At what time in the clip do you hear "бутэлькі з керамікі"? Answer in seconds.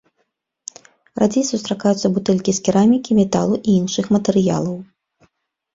2.15-3.11